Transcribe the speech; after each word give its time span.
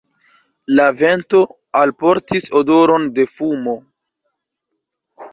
La 0.77 0.85
vento 1.01 1.41
alportis 1.81 2.47
odoron 2.59 3.05
de 3.19 3.25
fumo. 3.35 3.75